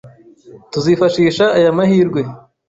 Tuzifashisha 0.71 1.45
aya 1.57 1.71
mahirwe. 1.77 2.21